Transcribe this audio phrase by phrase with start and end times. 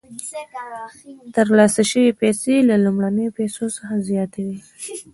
[1.35, 4.59] ترلاسه شوې پیسې له لومړنیو پیسو څخه زیاتې وي